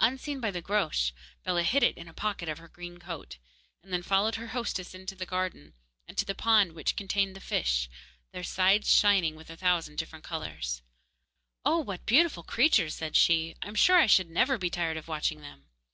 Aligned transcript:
Unseen 0.00 0.40
by 0.40 0.50
the 0.50 0.62
Groac'h, 0.62 1.12
Bellah 1.44 1.62
hid 1.62 1.82
it 1.82 1.98
in 1.98 2.08
a 2.08 2.14
pocket 2.14 2.48
of 2.48 2.56
her 2.56 2.68
green 2.68 2.96
coat, 2.96 3.36
and 3.82 3.92
then 3.92 4.02
followed 4.02 4.36
her 4.36 4.46
hostess 4.46 4.94
into 4.94 5.14
the 5.14 5.26
garden, 5.26 5.74
and 6.06 6.16
to 6.16 6.24
the 6.24 6.34
pond 6.34 6.72
which 6.72 6.96
contained 6.96 7.36
the 7.36 7.40
fish, 7.40 7.90
their 8.32 8.42
sides 8.42 8.90
shining 8.90 9.36
with 9.36 9.50
a 9.50 9.58
thousand 9.58 9.96
different 9.98 10.24
colours. 10.24 10.80
'Oh! 11.66 11.80
what 11.80 12.06
beautiful, 12.06 12.42
beautiful 12.44 12.44
creatures!' 12.44 12.94
said 12.94 13.14
she. 13.14 13.56
'I'm 13.60 13.74
sure 13.74 13.98
I 13.98 14.06
should 14.06 14.30
never 14.30 14.56
be 14.56 14.70
tired 14.70 14.96
of 14.96 15.06
watching 15.06 15.42
them. 15.42 15.66